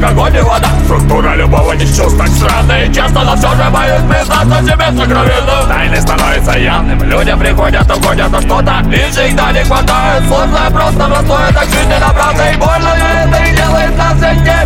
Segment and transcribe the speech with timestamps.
[0.00, 0.68] алкоголь и вода.
[0.84, 5.68] Структура любого не чувств так и часто Но все же боюсь признаться себе сокровенную.
[5.68, 11.52] Тайны становятся явным, люди приходят, уходят, а что-то И всегда не хватает, сложное просто простое
[11.52, 14.59] Так жизненно правда и больно, и это и делает нас сильнее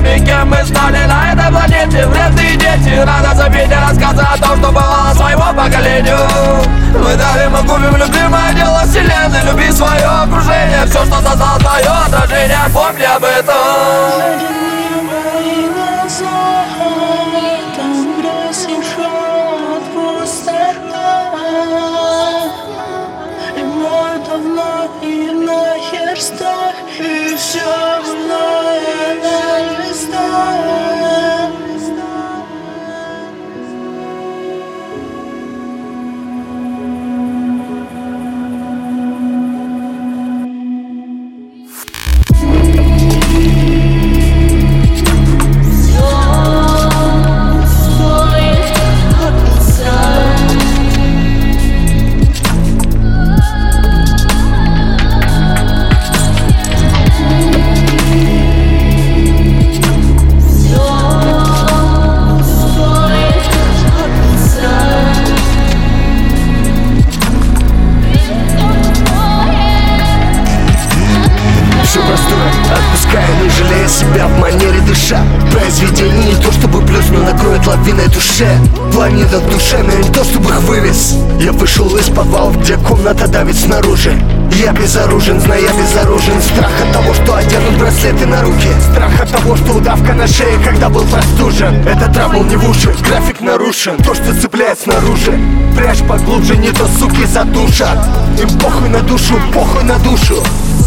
[73.14, 75.22] отпуская, не жалея себя в манере дыша.
[75.52, 78.48] Произведение не то чтобы плюс, но накроет лавиной душе.
[78.92, 81.16] Планета в душе, но не то чтобы их вывез.
[81.40, 84.12] Я вышел из подвала, где комната давит снаружи.
[84.52, 86.40] Я безоружен, зная безоружен.
[86.40, 88.68] Страх от того, что оденут браслеты на руки.
[88.92, 91.86] Страх от того, что удавка на шее, когда был простужен.
[91.86, 93.96] Это трабл не в уши, график нарушен.
[93.98, 95.38] То, что цепляет снаружи.
[95.76, 97.98] Прячь поглубже, не то суки задушат.
[98.40, 100.42] Им похуй на душу, похуй на душу.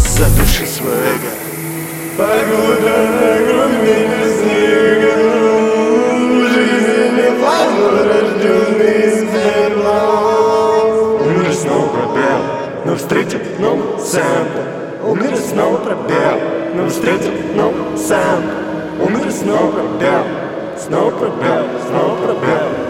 [0.08, 1.37] Задуши свое эго
[12.84, 16.40] но встретил новый сэмпл Умер снова пробел,
[16.74, 20.24] но встретил новый сэмпл Умер снова пробел,
[20.76, 22.87] снова пробел, снова пробел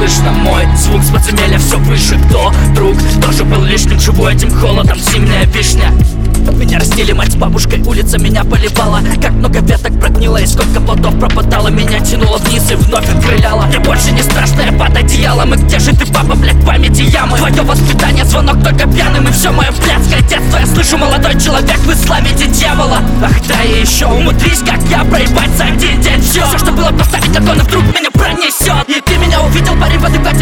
[0.00, 2.96] слышно мой звук с подземелья все выше Кто друг?
[3.22, 5.92] Тоже был лишним, живу этим холодом зимняя вишня.
[6.56, 9.00] Меня растили мать с бабушкой, улица меня поливала.
[9.20, 11.68] Как много веток прогнило и сколько плодов пропадало.
[11.68, 13.66] Меня тянуло вниз и вновь окрыляло.
[13.66, 15.54] Мне больше не страшно, я под одеялом.
[15.54, 17.36] И где же ты, папа, блядь, памяти ямы?
[17.36, 20.58] Твое воспитание, звонок только пьяным И все мое блядское детство.
[20.58, 22.98] Я слышу, молодой человек, вы славите дьявола.
[23.22, 26.90] Ах да, и еще умудрись, как я, проебать за один день все Все, что было
[26.90, 28.10] поставить, он вдруг меня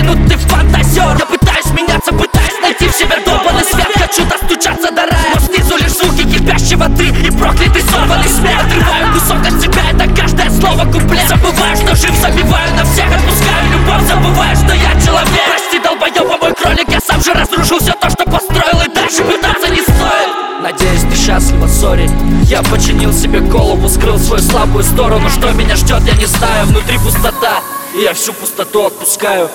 [0.09, 1.17] ну ты фантазер.
[1.19, 3.88] Я пытаюсь меняться, пытаюсь найти в себе долбанный свет.
[3.94, 8.59] Хочу достучаться до рая, но снизу лишь звуки кипящей воды И проклятый сорванный смех.
[8.65, 11.29] Отрываю кусок от себя, это каждое слово куплет.
[11.29, 13.06] Забываю, что жив, забиваю на всех.
[13.06, 15.44] Отпускаю любовь, забываю, что я человек.
[15.49, 18.81] Прости, долбоёба, мой кролик, я сам же разрушил все то, что построил.
[18.87, 20.62] И дальше пытаться не стоит.
[20.62, 22.11] Надеюсь, ты счастлива, сори.
[22.44, 25.29] Я починил себе голову, скрыл свою слабую сторону.
[25.29, 27.61] Что меня ждет, я не знаю, внутри пустота
[27.99, 29.50] Я всю пустоту отпускаю